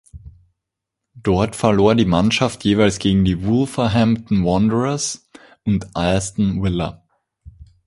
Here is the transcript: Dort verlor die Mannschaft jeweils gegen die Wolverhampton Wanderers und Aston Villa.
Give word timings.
Dort 1.13 1.55
verlor 1.55 1.93
die 1.93 2.05
Mannschaft 2.05 2.63
jeweils 2.63 2.97
gegen 2.97 3.23
die 3.23 3.45
Wolverhampton 3.45 4.43
Wanderers 4.43 5.29
und 5.63 5.95
Aston 5.95 6.59
Villa. 6.63 7.03